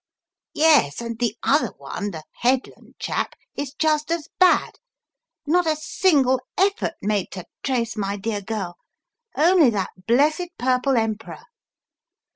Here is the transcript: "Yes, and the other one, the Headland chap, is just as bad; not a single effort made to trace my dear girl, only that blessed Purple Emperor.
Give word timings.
"Yes, 0.55 0.99
and 0.99 1.19
the 1.19 1.37
other 1.43 1.73
one, 1.77 2.09
the 2.09 2.23
Headland 2.39 2.95
chap, 2.97 3.35
is 3.55 3.75
just 3.75 4.09
as 4.09 4.29
bad; 4.39 4.79
not 5.45 5.67
a 5.67 5.75
single 5.75 6.41
effort 6.57 6.95
made 7.03 7.29
to 7.33 7.45
trace 7.61 7.95
my 7.95 8.17
dear 8.17 8.41
girl, 8.41 8.77
only 9.37 9.69
that 9.69 9.91
blessed 10.07 10.49
Purple 10.57 10.97
Emperor. 10.97 11.43